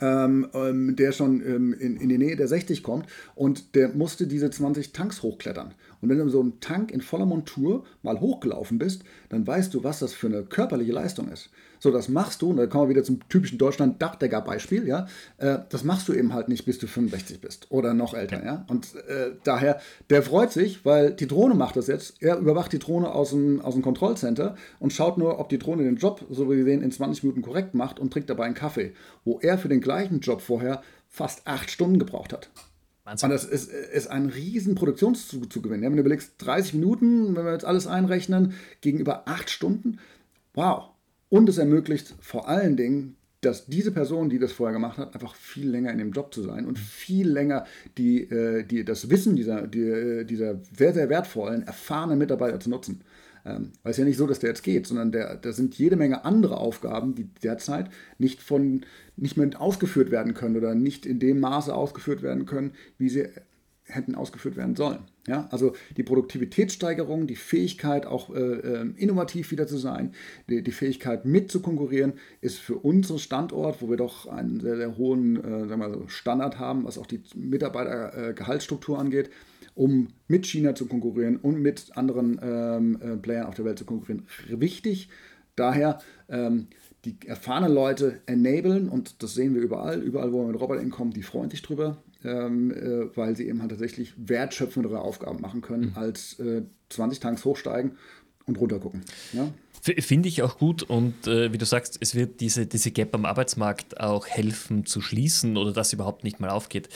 [0.00, 4.26] ähm, ähm, der schon ähm, in, in die Nähe der 60 kommt und der musste
[4.26, 5.74] diese 20 Tanks hochklettern.
[6.00, 9.84] Und wenn du so einen Tank in voller Montur mal hochgelaufen bist, dann weißt du,
[9.84, 11.50] was das für eine körperliche Leistung ist.
[11.80, 15.06] So, das machst du, und da kommen wir wieder zum typischen Deutschland-Dachdecker-Beispiel, ja.
[15.38, 18.64] Äh, das machst du eben halt nicht, bis du 65 bist oder noch älter, ja.
[18.68, 22.22] Und äh, daher, der freut sich, weil die Drohne macht das jetzt.
[22.22, 25.82] Er überwacht die Drohne aus dem, aus dem Kontrollcenter und schaut nur, ob die Drohne
[25.82, 28.54] den Job, so wie wir sehen, in 20 Minuten korrekt macht und trinkt dabei einen
[28.54, 28.92] Kaffee,
[29.24, 32.50] wo er für den gleichen Job vorher fast acht Stunden gebraucht hat.
[33.04, 33.30] Wahnsinn.
[33.30, 35.82] Und das ist, ist ein riesen Produktionszugewinn.
[35.82, 39.98] Ja, wenn du überlegst, 30 Minuten, wenn wir jetzt alles einrechnen, gegenüber acht Stunden,
[40.54, 40.90] wow.
[41.30, 45.34] Und es ermöglicht vor allen Dingen, dass diese Person, die das vorher gemacht hat, einfach
[45.34, 47.64] viel länger in dem Job zu sein und viel länger
[47.96, 53.00] die, äh, die, das Wissen dieser, die, dieser sehr, sehr wertvollen, erfahrenen Mitarbeiter zu nutzen.
[53.46, 55.96] Ähm, weil es ja nicht so, dass der jetzt geht, sondern der, da sind jede
[55.96, 57.88] Menge andere Aufgaben, die derzeit
[58.18, 58.84] nicht, von,
[59.16, 63.28] nicht mehr ausgeführt werden können oder nicht in dem Maße ausgeführt werden können, wie sie
[63.84, 65.00] hätten ausgeführt werden sollen.
[65.30, 70.12] Ja, also die Produktivitätssteigerung, die Fähigkeit auch äh, ähm, innovativ wieder zu sein,
[70.48, 74.76] die, die, Fähigkeit mit zu konkurrieren, ist für unseren Standort, wo wir doch einen sehr,
[74.76, 79.30] sehr hohen äh, sagen wir so Standard haben, was auch die Mitarbeitergehaltsstruktur äh, angeht,
[79.76, 83.84] um mit China zu konkurrieren und mit anderen ähm, äh, Playern auf der Welt zu
[83.84, 85.10] konkurrieren, wichtig.
[85.54, 86.66] Daher ähm,
[87.04, 91.12] die erfahrenen Leute enablen und das sehen wir überall, überall, wo wir mit Robotern kommen,
[91.12, 95.90] die freuen sich drüber ähm, äh, weil sie eben halt tatsächlich wertschöpfendere Aufgaben machen können,
[95.90, 95.96] mhm.
[95.96, 97.96] als äh, 20 Tanks hochsteigen
[98.46, 99.02] und runtergucken.
[99.32, 99.52] Ja?
[99.82, 103.24] Finde ich auch gut und äh, wie du sagst, es wird diese, diese Gap am
[103.24, 106.90] Arbeitsmarkt auch helfen zu schließen oder dass überhaupt nicht mal aufgeht.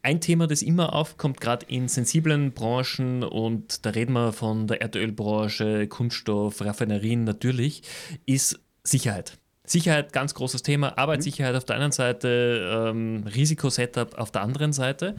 [0.00, 4.80] Ein Thema, das immer aufkommt, gerade in sensiblen Branchen und da reden wir von der
[4.80, 7.82] Erdölbranche, Kunststoff, Raffinerien natürlich,
[8.24, 9.36] ist Sicherheit.
[9.72, 10.98] Sicherheit, ganz großes Thema.
[10.98, 11.58] Arbeitssicherheit mhm.
[11.58, 15.16] auf der einen Seite, ähm, Risikosetup auf der anderen Seite.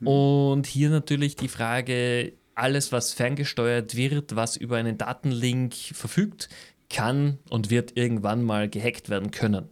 [0.00, 0.06] Mhm.
[0.06, 6.48] Und hier natürlich die Frage, alles, was ferngesteuert wird, was über einen Datenlink verfügt,
[6.88, 9.68] kann und wird irgendwann mal gehackt werden können.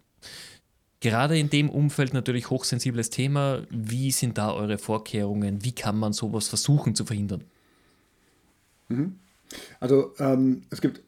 [1.00, 3.62] Gerade in dem Umfeld natürlich hochsensibles Thema.
[3.70, 5.64] Wie sind da eure Vorkehrungen?
[5.64, 7.44] Wie kann man sowas versuchen zu verhindern?
[8.88, 9.18] Mhm.
[9.80, 11.02] Also ähm, es gibt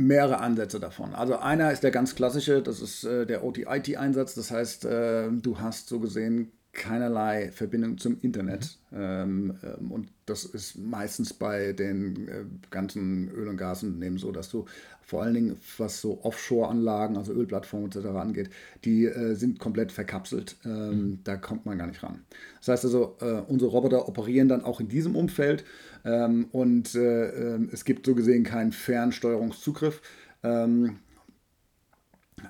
[0.00, 1.14] mehrere Ansätze davon.
[1.14, 4.34] Also einer ist der ganz klassische, das ist äh, der OT-IT-Einsatz.
[4.34, 8.78] Das heißt, äh, du hast so gesehen keinerlei Verbindung zum Internet.
[8.90, 8.98] Mhm.
[8.98, 14.50] Ähm, ähm, und das ist meistens bei den äh, ganzen Öl- und Gasunternehmen so, dass
[14.50, 14.66] du
[15.02, 18.06] vor allen Dingen, was so Offshore-Anlagen, also Ölplattformen etc.
[18.06, 18.50] angeht,
[18.84, 20.56] die äh, sind komplett verkapselt.
[20.64, 21.18] Ähm, mhm.
[21.24, 22.20] Da kommt man gar nicht ran.
[22.58, 25.64] Das heißt also, äh, unsere Roboter operieren dann auch in diesem Umfeld
[26.04, 30.00] ähm, und äh, ähm, es gibt so gesehen keinen Fernsteuerungszugriff.
[30.44, 31.00] Ähm,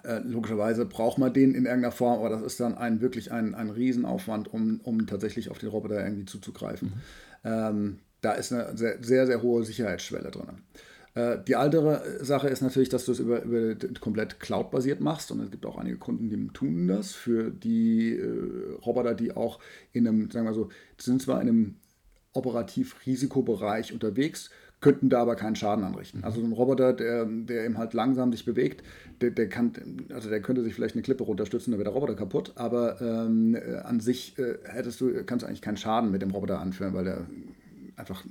[0.04, 3.54] äh, logischerweise braucht man den in irgendeiner Form, aber das ist dann ein, wirklich ein,
[3.54, 6.88] ein Riesenaufwand, um, um tatsächlich auf den Roboter irgendwie zuzugreifen.
[6.88, 6.94] Mhm.
[7.44, 10.62] Ähm, da ist eine sehr, sehr, sehr hohe Sicherheitsschwelle drin.
[11.14, 15.40] Äh, die andere Sache ist natürlich, dass du es über, über komplett cloud-basiert machst und
[15.40, 19.58] es gibt auch einige Kunden, die tun das für die äh, Roboter, die auch
[19.92, 21.74] in einem, sagen wir so, sind zwar in einem
[22.32, 24.50] operativ Risikobereich unterwegs,
[24.80, 26.24] könnten da aber keinen Schaden anrichten.
[26.24, 28.82] Also ein Roboter, der, der eben halt langsam sich bewegt,
[29.20, 29.72] der, der kann,
[30.12, 33.58] also der könnte sich vielleicht eine Klippe runterstützen, dann wäre der Roboter kaputt, aber ähm,
[33.84, 37.04] an sich äh, hättest du, kannst du eigentlich keinen Schaden mit dem Roboter anführen, weil
[37.04, 37.26] der
[37.96, 38.24] einfach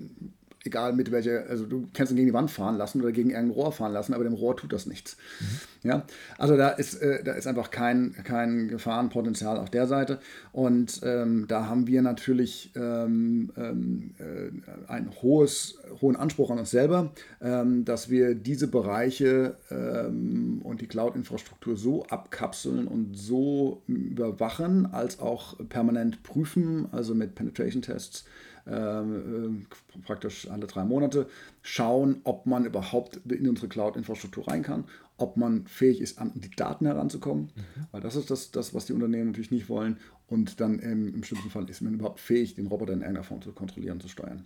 [0.65, 3.51] egal mit welcher, also du kannst ihn gegen die Wand fahren lassen oder gegen irgendein
[3.51, 5.17] Rohr fahren lassen, aber dem Rohr tut das nichts.
[5.39, 5.89] Mhm.
[5.89, 6.05] Ja,
[6.37, 10.19] also da ist, äh, da ist einfach kein, kein Gefahrenpotenzial auf der Seite
[10.51, 16.71] und ähm, da haben wir natürlich ähm, ähm, äh, einen hohes, hohen Anspruch an uns
[16.71, 24.87] selber, ähm, dass wir diese Bereiche ähm, und die Cloud-Infrastruktur so abkapseln und so überwachen,
[24.91, 28.25] als auch permanent prüfen, also mit Penetration-Tests
[28.69, 31.27] ähm, äh, praktisch alle drei Monate,
[31.61, 34.85] schauen, ob man überhaupt in unsere Cloud-Infrastruktur rein kann,
[35.17, 37.87] ob man fähig ist, an die Daten heranzukommen, mhm.
[37.91, 39.97] weil das ist das, das, was die Unternehmen natürlich nicht wollen.
[40.27, 43.41] Und dann im, im schlimmsten Fall ist man überhaupt fähig, den Roboter in irgendeiner Form
[43.41, 44.45] zu kontrollieren, zu steuern.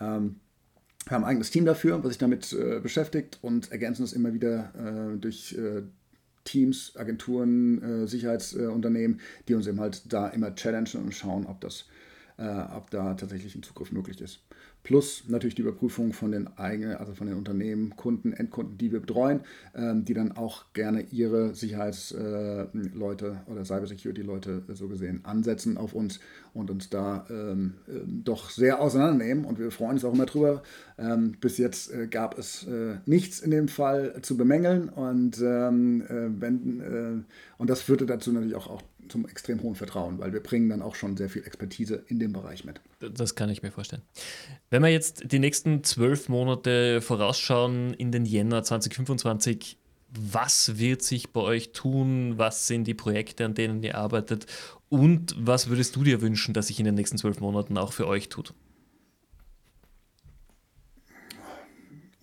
[0.00, 0.36] Ähm,
[1.06, 4.32] wir haben ein eigenes Team dafür, was sich damit äh, beschäftigt und ergänzen es immer
[4.32, 4.72] wieder
[5.14, 5.82] äh, durch äh,
[6.44, 11.86] Teams, Agenturen, äh, Sicherheitsunternehmen, die uns eben halt da immer challengen und schauen, ob das
[12.36, 14.40] äh, ob da tatsächlich ein Zugriff möglich ist.
[14.84, 19.00] Plus natürlich die Überprüfung von den eigenen, also von den Unternehmen, Kunden, Endkunden, die wir
[19.00, 19.40] betreuen,
[19.74, 26.20] ähm, die dann auch gerne ihre Sicherheitsleute äh, oder Cybersecurity-Leute so gesehen ansetzen auf uns
[26.52, 29.46] und uns da ähm, äh, doch sehr auseinandernehmen.
[29.46, 30.62] Und wir freuen uns auch immer drüber.
[30.98, 36.02] Ähm, bis jetzt äh, gab es äh, nichts in dem Fall zu bemängeln und, ähm,
[36.02, 37.22] äh, wenn, äh,
[37.56, 40.82] und das führte dazu natürlich auch, auch zum extrem hohen Vertrauen, weil wir bringen dann
[40.82, 42.80] auch schon sehr viel Expertise in dem Bereich mit.
[43.00, 44.02] Das kann ich mir vorstellen.
[44.70, 49.78] Wenn wir jetzt die nächsten zwölf Monate vorausschauen in den Jänner 2025,
[50.16, 52.34] was wird sich bei euch tun?
[52.36, 54.46] Was sind die Projekte, an denen ihr arbeitet?
[54.88, 58.06] Und was würdest du dir wünschen, dass sich in den nächsten zwölf Monaten auch für
[58.06, 58.54] euch tut?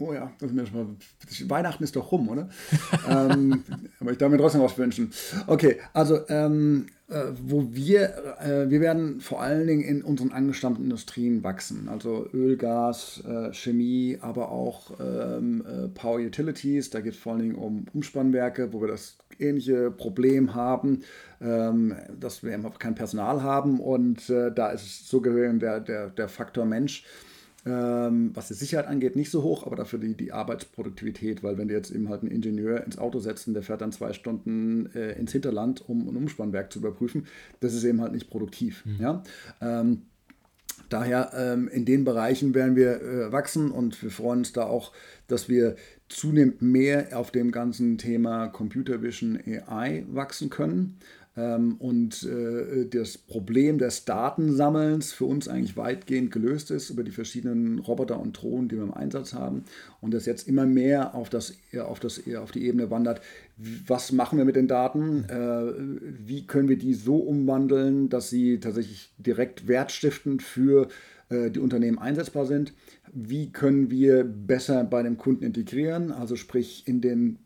[0.01, 2.49] Oh ja, das ist mir schon mal, Weihnachten ist doch rum, oder?
[3.09, 3.63] ähm,
[3.99, 5.11] aber ich darf mir trotzdem was wünschen.
[5.45, 10.85] Okay, also ähm, äh, wo wir, äh, wir werden vor allen Dingen in unseren angestammten
[10.85, 11.87] Industrien wachsen.
[11.87, 16.89] Also Öl, Gas, äh, Chemie, aber auch ähm, äh, Power Utilities.
[16.89, 21.01] Da geht es vor allen Dingen um Umspannwerke, wo wir das ähnliche Problem haben,
[21.41, 23.79] ähm, dass wir einfach kein Personal haben.
[23.79, 27.03] Und äh, da ist es so gehören der, der, der Faktor Mensch
[27.65, 31.67] ähm, was die Sicherheit angeht, nicht so hoch, aber dafür die, die Arbeitsproduktivität, weil wenn
[31.67, 34.87] du jetzt eben halt einen Ingenieur ins Auto setzt und der fährt dann zwei Stunden
[34.95, 37.27] äh, ins Hinterland, um ein Umspannwerk zu überprüfen,
[37.59, 38.83] das ist eben halt nicht produktiv.
[38.85, 38.97] Mhm.
[38.99, 39.23] Ja?
[39.61, 40.01] Ähm,
[40.89, 44.91] daher ähm, in den Bereichen werden wir äh, wachsen und wir freuen uns da auch,
[45.27, 45.75] dass wir
[46.09, 50.97] zunehmend mehr auf dem ganzen Thema Computer Vision AI wachsen können.
[51.37, 57.11] Ähm, und äh, das Problem des Datensammelns für uns eigentlich weitgehend gelöst ist über die
[57.11, 59.63] verschiedenen Roboter und Drohnen, die wir im Einsatz haben
[60.01, 63.21] und das jetzt immer mehr auf, das, auf, das, auf die Ebene wandert.
[63.87, 65.23] Was machen wir mit den Daten?
[65.29, 65.71] Äh,
[66.27, 70.89] wie können wir die so umwandeln, dass sie tatsächlich direkt wertstiftend für
[71.29, 72.73] äh, die Unternehmen einsetzbar sind?
[73.13, 77.39] Wie können wir besser bei dem Kunden integrieren, also sprich in den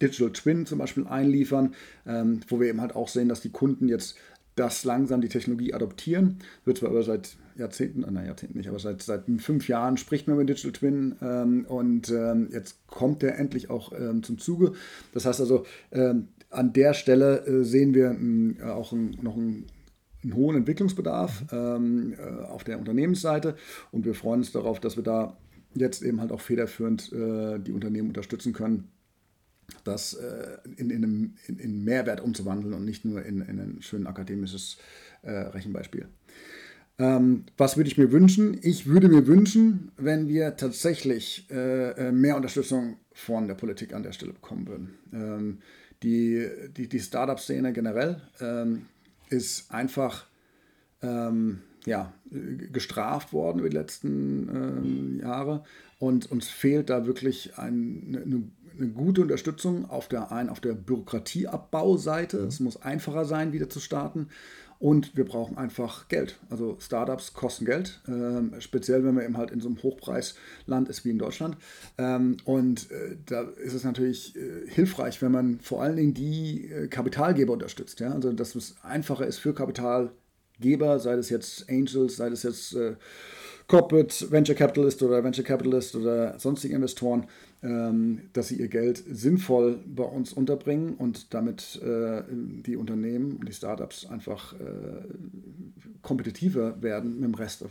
[0.00, 1.74] Digital Twin zum Beispiel einliefern,
[2.06, 4.16] ähm, wo wir eben halt auch sehen, dass die Kunden jetzt
[4.56, 6.38] das langsam die Technologie adoptieren.
[6.64, 10.26] Wird zwar aber seit Jahrzehnten, äh, nein, Jahrzehnten nicht, aber seit, seit fünf Jahren spricht
[10.26, 14.72] man über Digital Twin ähm, und ähm, jetzt kommt der endlich auch ähm, zum Zuge.
[15.12, 19.66] Das heißt also, ähm, an der Stelle äh, sehen wir äh, auch ein, noch einen,
[20.22, 23.56] einen hohen Entwicklungsbedarf ähm, äh, auf der Unternehmensseite
[23.92, 25.36] und wir freuen uns darauf, dass wir da
[25.74, 28.88] jetzt eben halt auch federführend äh, die Unternehmen unterstützen können
[29.84, 33.78] das äh, in, in, einem, in, in, Mehrwert umzuwandeln und nicht nur in, in ein
[33.80, 34.78] schön akademisches
[35.22, 36.08] äh, Rechenbeispiel.
[36.98, 38.58] Ähm, was würde ich mir wünschen?
[38.62, 44.02] Ich würde mir wünschen, wenn wir tatsächlich äh, äh mehr Unterstützung von der Politik an
[44.02, 44.90] der Stelle bekommen würden.
[45.12, 45.58] Ähm,
[46.02, 48.86] die die, die Startup-Szene generell ähm,
[49.28, 50.26] ist einfach
[51.02, 52.12] ähm, ja,
[52.72, 55.64] gestraft worden über die letzten ähm, Jahre
[55.98, 58.42] und uns fehlt da wirklich ein, eine,
[58.80, 62.38] eine, gute Unterstützung auf der, ein, auf der Bürokratieabbauseite.
[62.38, 62.48] Mhm.
[62.48, 64.28] Es muss einfacher sein, wieder zu starten.
[64.80, 66.38] Und wir brauchen einfach Geld.
[66.48, 71.04] Also Startups kosten Geld, äh, speziell wenn man eben halt in so einem Hochpreisland ist
[71.04, 71.58] wie in Deutschland.
[71.98, 76.70] Ähm, und äh, da ist es natürlich äh, hilfreich, wenn man vor allen Dingen die
[76.70, 78.00] äh, Kapitalgeber unterstützt.
[78.00, 78.12] Ja?
[78.12, 82.94] Also dass es einfacher ist für Kapitalgeber, sei es jetzt Angels, sei es jetzt äh,
[83.70, 87.28] Corporate Venture Capitalist oder Venture Capitalist oder sonstige Investoren,
[87.62, 93.48] ähm, dass sie ihr Geld sinnvoll bei uns unterbringen und damit äh, die Unternehmen und
[93.48, 94.56] die Startups einfach äh,
[96.02, 97.66] kompetitiver werden mit dem Rest äh,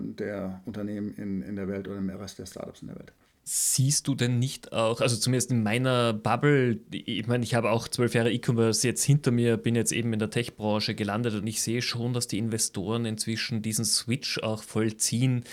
[0.00, 3.12] der Unternehmen in, in der Welt oder mit dem Rest der Startups in der Welt.
[3.50, 7.88] Siehst du denn nicht auch, also zumindest in meiner Bubble, ich meine, ich habe auch
[7.88, 11.62] zwölf Jahre E-Commerce jetzt hinter mir, bin jetzt eben in der Tech-Branche gelandet und ich
[11.62, 15.44] sehe schon, dass die Investoren inzwischen diesen Switch auch vollziehen.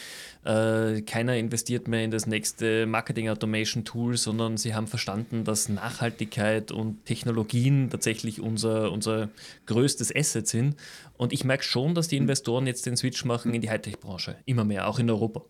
[0.43, 7.05] Äh, keiner investiert mehr in das nächste Marketing-Automation-Tool, sondern sie haben verstanden, dass Nachhaltigkeit und
[7.05, 9.29] Technologien tatsächlich unser, unser
[9.67, 10.75] größtes Asset sind.
[11.15, 14.65] Und ich merke schon, dass die Investoren jetzt den Switch machen in die Hightech-Branche, immer
[14.65, 15.45] mehr, auch in Europa.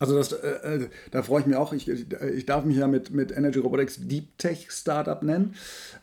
[0.00, 1.72] Also das, äh, äh, da freue ich mich auch.
[1.72, 5.54] Ich, ich darf mich ja mit, mit Energy Robotics Deep Tech Startup nennen.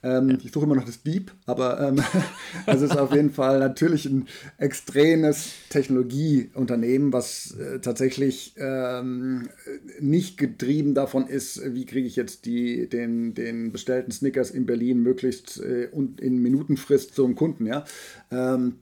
[0.01, 0.38] Ähm, ja.
[0.45, 2.01] Ich suche immer noch das Deep, aber ähm,
[2.67, 4.27] es ist auf jeden Fall natürlich ein
[4.58, 9.49] extremes Technologieunternehmen, was äh, tatsächlich ähm,
[9.99, 15.04] nicht getrieben davon ist, wie kriege ich jetzt die, den, den bestellten Snickers in Berlin
[15.04, 17.65] möglichst äh, in Minutenfrist zum Kunden.
[17.65, 17.84] Ja?
[18.32, 18.75] Ähm,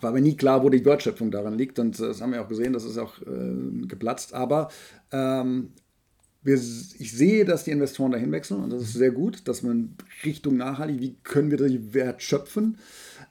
[0.00, 1.78] war mir nie klar, wo die Wertschöpfung daran liegt.
[1.78, 4.34] Und das haben wir auch gesehen, das ist auch äh, geplatzt.
[4.34, 4.68] Aber
[5.12, 5.70] ähm,
[6.42, 9.96] wir, ich sehe, dass die Investoren dahin wechseln und das ist sehr gut, dass man
[10.24, 12.78] Richtung nachhaltig, wie können wir den Wert schöpfen?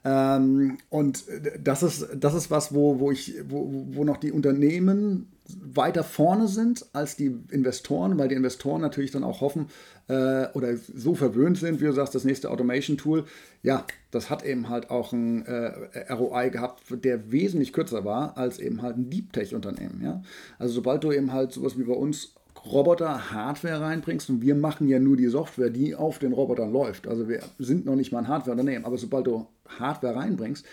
[0.04, 1.24] Ähm, und
[1.60, 5.28] das ist, das ist was, wo, wo, ich, wo, wo noch die Unternehmen
[5.62, 9.68] weiter vorne sind als die Investoren, weil die Investoren natürlich dann auch hoffen
[10.08, 13.26] äh, oder so verwöhnt sind, wie du sagst, das nächste Automation-Tool.
[13.64, 18.60] Ja, das hat eben halt auch ein äh, ROI gehabt, der wesentlich kürzer war als
[18.60, 20.02] eben halt ein Deep Tech-Unternehmen.
[20.04, 20.22] Ja?
[20.60, 22.34] Also sobald du eben halt sowas wie bei uns
[22.66, 27.08] Roboter Hardware reinbringst und wir machen ja nur die Software, die auf den Robotern läuft.
[27.08, 29.48] Also wir sind noch nicht mal ein Hardware-Unternehmen, aber sobald du
[29.80, 30.66] Hardware reinbringst,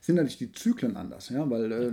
[0.00, 1.90] sind natürlich die Zyklen anders, ja, weil äh,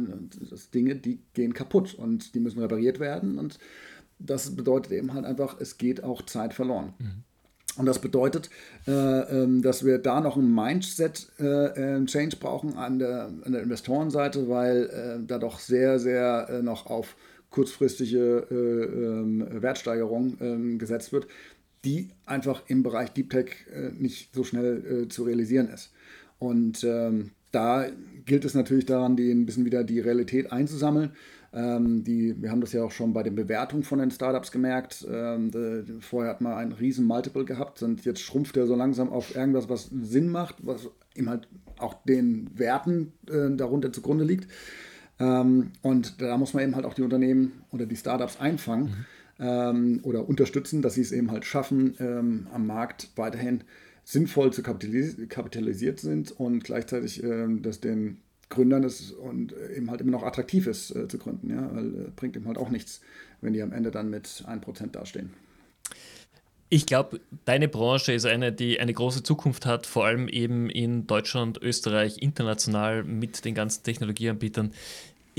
[0.49, 3.59] das Dinge, die gehen kaputt und die müssen repariert werden und
[4.19, 6.93] das bedeutet eben halt einfach, es geht auch Zeit verloren.
[6.99, 7.23] Mhm.
[7.77, 8.49] Und das bedeutet,
[8.87, 14.49] äh, äh, dass wir da noch ein Mindset-Change äh, brauchen an der, an der Investorenseite,
[14.49, 17.15] weil äh, da doch sehr, sehr äh, noch auf
[17.49, 21.27] kurzfristige ähm, Wertsteigerung ähm, gesetzt wird,
[21.85, 23.51] die einfach im Bereich Deep Tech
[23.97, 25.93] nicht so schnell zu realisieren ist.
[26.39, 27.87] Und ähm, da
[28.25, 31.11] gilt es natürlich daran, die ein bisschen wieder die Realität einzusammeln.
[31.51, 35.05] Ähm, die, wir haben das ja auch schon bei den Bewertungen von den Startups gemerkt.
[35.09, 39.09] Ähm, de, vorher hat man einen riesen Multiple gehabt und jetzt schrumpft er so langsam
[39.09, 41.47] auf irgendwas, was Sinn macht, was ihm halt
[41.79, 44.47] auch den Werten äh, darunter zugrunde liegt.
[45.19, 49.05] Ähm, und da muss man eben halt auch die Unternehmen oder die Startups einfangen mhm.
[49.41, 53.63] Ähm, oder unterstützen, dass sie es eben halt schaffen, ähm, am Markt weiterhin
[54.03, 58.17] sinnvoll zu kapitalis kapitalisiert sind und gleichzeitig, äh, dass den
[58.49, 61.51] Gründern es und eben halt immer noch attraktiv ist äh, zu gründen.
[61.51, 61.69] Ja?
[61.73, 62.99] Weil äh, bringt eben halt auch nichts,
[63.39, 65.29] wenn die am Ende dann mit 1% dastehen.
[66.71, 71.07] Ich glaube, deine Branche ist eine, die eine große Zukunft hat, vor allem eben in
[71.07, 74.73] Deutschland, Österreich, international mit den ganzen Technologieanbietern.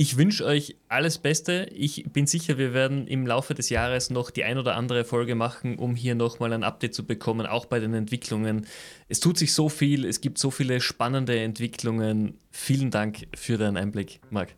[0.00, 1.68] Ich wünsche euch alles Beste.
[1.74, 5.34] Ich bin sicher, wir werden im Laufe des Jahres noch die ein oder andere Folge
[5.34, 8.66] machen, um hier nochmal ein Update zu bekommen, auch bei den Entwicklungen.
[9.10, 12.38] Es tut sich so viel, es gibt so viele spannende Entwicklungen.
[12.50, 14.54] Vielen Dank für deinen Einblick, Marc.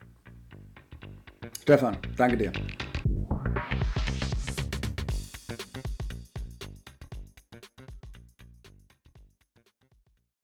[1.60, 2.52] Stefan, danke dir.